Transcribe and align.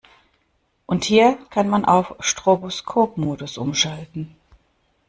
Und 0.87 1.03
hier 1.05 1.37
kann 1.51 1.69
man 1.69 1.85
auf 1.85 2.15
Stroboskopmodus 2.21 3.59
umschalten. 3.59 4.35